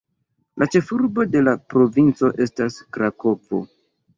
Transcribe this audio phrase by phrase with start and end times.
[0.61, 3.63] La ĉefurbo de la provinco estas Krakovo.